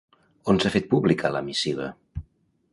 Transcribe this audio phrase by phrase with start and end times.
[0.53, 1.93] On s'ha fet pública la missiva?